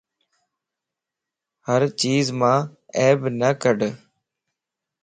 [1.67, 2.57] ھر چيز مان
[2.97, 3.79] عيب نه ڪڍ